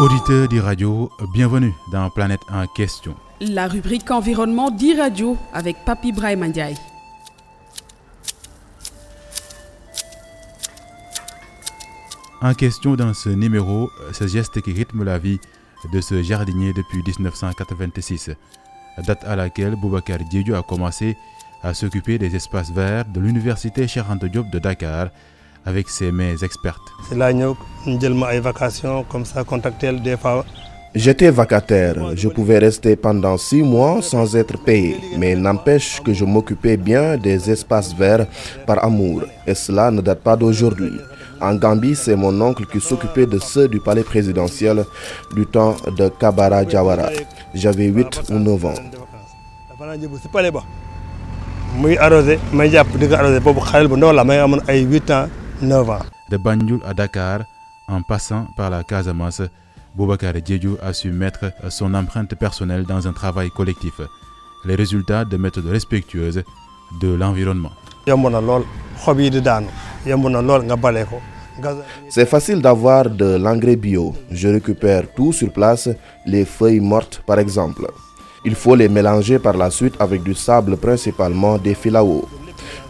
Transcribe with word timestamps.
Auditeurs 0.00 0.48
d'e-radio, 0.48 1.08
bienvenue 1.32 1.72
dans 1.92 2.10
Planète 2.10 2.40
en 2.50 2.66
question. 2.66 3.14
La 3.40 3.68
rubrique 3.68 4.10
environnement 4.10 4.72
d'e-radio 4.72 5.36
avec 5.52 5.76
Papi 5.84 6.10
Brahim 6.10 6.44
Ndiaye. 6.46 6.74
En 12.42 12.54
question 12.54 12.96
dans 12.96 13.14
ce 13.14 13.28
numéro, 13.28 13.88
ce 14.12 14.26
geste 14.26 14.60
qui 14.62 14.72
rythme 14.72 15.04
la 15.04 15.20
vie 15.20 15.38
de 15.92 16.00
ce 16.00 16.24
jardinier 16.24 16.72
depuis 16.72 17.00
1986, 17.06 18.30
date 19.06 19.22
à 19.22 19.36
laquelle 19.36 19.76
Boubacar 19.76 20.18
Diédiou 20.18 20.56
a 20.56 20.64
commencé 20.64 21.16
à 21.62 21.72
s'occuper 21.72 22.18
des 22.18 22.34
espaces 22.34 22.72
verts 22.72 23.04
de 23.04 23.20
l'université 23.20 23.86
Cheikh 23.86 24.04
Diop 24.24 24.50
de 24.50 24.58
Dakar 24.58 25.10
avec 25.64 25.88
ses 25.88 26.12
mains 26.12 26.36
expertes. 26.42 26.82
C'est 27.08 27.16
là 27.16 27.32
que 27.32 27.54
j'ai 27.86 28.40
vacations 28.40 29.04
comme 29.04 29.24
ça, 29.24 29.44
contacter 29.44 29.92
des 29.92 30.16
fois. 30.16 30.44
J'étais 30.94 31.30
vacataire, 31.30 31.96
je 32.14 32.28
pouvais 32.28 32.58
rester 32.58 32.94
pendant 32.94 33.36
six 33.36 33.62
mois 33.64 34.00
sans 34.00 34.36
être 34.36 34.56
payé, 34.62 34.96
mais 35.18 35.34
n'empêche 35.34 36.00
que 36.00 36.12
je 36.12 36.24
m'occupais 36.24 36.76
bien 36.76 37.16
des 37.16 37.50
espaces 37.50 37.92
verts 37.92 38.28
par 38.64 38.84
amour, 38.84 39.24
et 39.44 39.56
cela 39.56 39.90
ne 39.90 40.00
date 40.00 40.20
pas 40.20 40.36
d'aujourd'hui. 40.36 40.92
En 41.40 41.56
Gambie, 41.56 41.96
c'est 41.96 42.14
mon 42.14 42.40
oncle 42.40 42.64
qui 42.66 42.80
s'occupait 42.80 43.26
de 43.26 43.40
ceux 43.40 43.66
du 43.66 43.80
palais 43.80 44.04
présidentiel 44.04 44.84
du 45.34 45.44
temps 45.46 45.74
de 45.98 46.08
Kabara 46.08 46.66
Jawara. 46.66 47.10
J'avais 47.52 47.86
8 47.86 48.22
ou 48.30 48.38
9 48.38 48.64
ans. 48.64 48.74
De 55.62 56.36
Banjul 56.36 56.80
à 56.84 56.94
Dakar, 56.94 57.40
en 57.88 58.02
passant 58.02 58.46
par 58.56 58.70
la 58.70 58.82
Casamance, 58.82 59.42
Boubacar 59.94 60.34
Diédiou 60.34 60.76
a 60.82 60.92
su 60.92 61.12
mettre 61.12 61.52
son 61.70 61.94
empreinte 61.94 62.34
personnelle 62.34 62.84
dans 62.84 63.06
un 63.06 63.12
travail 63.12 63.50
collectif. 63.50 64.00
Les 64.64 64.74
résultats 64.74 65.24
de 65.24 65.36
méthodes 65.36 65.66
respectueuses 65.66 66.42
de 67.00 67.14
l'environnement. 67.14 67.70
C'est 72.08 72.26
facile 72.26 72.60
d'avoir 72.60 73.08
de 73.08 73.36
l'engrais 73.36 73.76
bio. 73.76 74.12
Je 74.30 74.48
récupère 74.48 75.04
tout 75.14 75.32
sur 75.32 75.52
place, 75.52 75.88
les 76.26 76.44
feuilles 76.44 76.80
mortes 76.80 77.22
par 77.24 77.38
exemple. 77.38 77.86
Il 78.44 78.56
faut 78.56 78.74
les 78.74 78.88
mélanger 78.88 79.38
par 79.38 79.56
la 79.56 79.70
suite 79.70 79.94
avec 80.00 80.22
du 80.22 80.34
sable, 80.34 80.76
principalement 80.76 81.56
des 81.58 81.74
filao. 81.74 82.28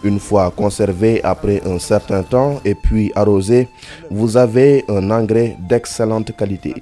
Une 0.05 0.21
fois 0.21 0.51
conservé 0.51 1.25
après 1.25 1.63
un 1.67 1.79
certain 1.79 2.23
temps 2.23 2.61
et 2.67 2.75
puis 2.75 3.11
arrosé, 3.15 3.69
vous 4.11 4.37
avez 4.37 4.85
un 4.89 5.11
engrais 5.11 5.57
d'excellente 5.67 6.37
qualité. 6.37 6.75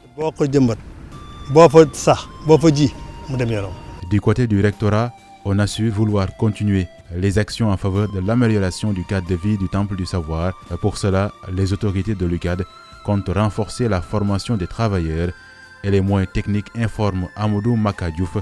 Du 4.11 4.21
côté 4.21 4.47
du 4.49 4.61
rectorat, 4.61 5.13
on 5.45 5.59
a 5.61 5.67
su 5.69 5.89
vouloir 5.89 6.37
continuer 6.37 6.89
les 7.17 7.39
actions 7.39 7.71
en 7.71 7.77
faveur 7.77 8.11
de 8.13 8.19
l'amélioration 8.19 8.93
du 8.93 9.05
cadre 9.05 9.29
de 9.29 9.37
vie 9.37 9.57
du 9.57 9.69
Temple 9.69 9.95
du 9.95 10.05
Savoir. 10.07 10.53
Pour 10.81 10.97
cela, 10.99 11.31
les 11.53 11.73
autorités 11.73 12.17
de 12.17 12.27
l'UCAD 12.27 12.65
comptent 13.05 13.29
renforcer 13.29 13.89
la 13.89 14.01
formation 14.01 14.57
des 14.57 14.67
travailleurs 14.67 15.31
et 15.85 15.91
les 15.93 16.01
moyens 16.01 16.33
techniques, 16.33 16.71
informe 16.77 17.29
Amadou 17.37 17.77
Makadjouf, 17.77 18.39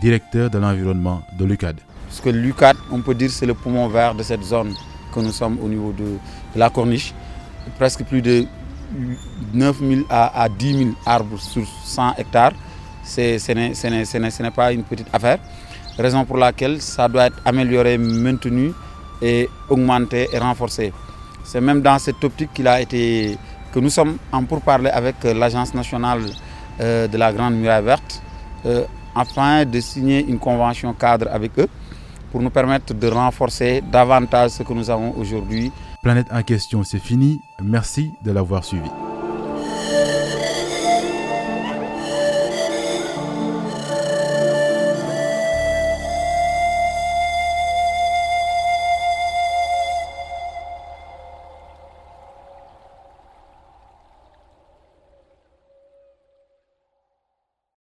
directeur 0.00 0.50
de 0.50 0.58
l'environnement 0.58 1.22
de 1.38 1.44
l'UCAD. 1.44 1.76
Parce 2.08 2.20
que 2.20 2.30
l'UCAD, 2.30 2.76
on 2.90 3.00
peut 3.02 3.14
dire, 3.14 3.30
c'est 3.30 3.44
le 3.46 3.54
poumon 3.54 3.86
vert 3.88 4.14
de 4.14 4.22
cette 4.22 4.42
zone 4.42 4.74
que 5.14 5.20
nous 5.20 5.30
sommes 5.30 5.58
au 5.62 5.68
niveau 5.68 5.92
de, 5.92 6.16
la 6.56 6.70
corniche. 6.70 7.12
Presque 7.78 8.02
plus 8.04 8.22
de 8.22 8.46
9 9.52 9.76
000 9.80 10.00
à, 10.08 10.48
10 10.48 10.78
000 10.78 10.90
arbres 11.04 11.38
sur 11.38 11.62
100 11.84 12.14
hectares. 12.16 12.52
Ce 13.04 14.40
n'est 14.40 14.50
pas 14.50 14.72
une 14.72 14.82
petite 14.84 15.08
affaire. 15.12 15.38
Raison 15.98 16.24
pour 16.24 16.38
laquelle 16.38 16.80
ça 16.80 17.08
doit 17.08 17.26
être 17.26 17.40
amélioré, 17.44 17.98
maintenu 17.98 18.72
et 19.20 19.48
augmenté 19.68 20.28
et 20.32 20.38
renforcé. 20.38 20.92
C'est 21.44 21.60
même 21.60 21.82
dans 21.82 21.98
cette 21.98 22.22
optique 22.24 22.50
que 22.54 23.80
nous 23.80 23.90
sommes 23.90 24.16
en 24.32 24.44
pourparlers 24.44 24.90
avec 24.90 25.16
l'Agence 25.24 25.74
nationale 25.74 26.22
euh, 26.80 27.06
de 27.06 27.18
la 27.18 27.32
Grande 27.32 27.54
Muraille 27.54 27.84
Verte 27.84 28.22
euh, 28.64 28.84
afin 29.14 29.64
de 29.64 29.80
signer 29.80 30.24
une 30.26 30.38
convention 30.38 30.92
cadre 30.94 31.28
avec 31.30 31.58
eux 31.58 31.68
pour 32.30 32.40
nous 32.42 32.50
permettre 32.50 32.94
de 32.94 33.08
renforcer 33.08 33.82
davantage 33.92 34.50
ce 34.50 34.62
que 34.62 34.72
nous 34.72 34.90
avons 34.90 35.14
aujourd'hui. 35.18 35.72
Planète 36.02 36.28
en 36.32 36.42
question, 36.42 36.82
c'est 36.84 36.98
fini. 36.98 37.40
Merci 37.62 38.12
de 38.22 38.30
l'avoir 38.30 38.64
suivi. 38.64 38.88